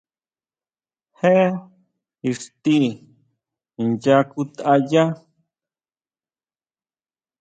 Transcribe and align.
¿Jé 1.19 1.35
íxti 2.29 2.75
incha 3.81 4.15
kutayá? 4.31 5.05